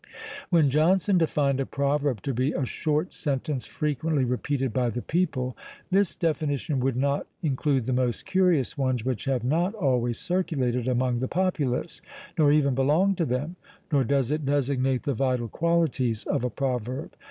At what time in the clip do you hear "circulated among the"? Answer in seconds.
10.17-11.27